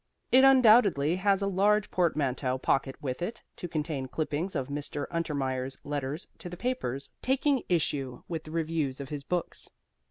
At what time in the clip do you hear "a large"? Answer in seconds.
1.43-1.91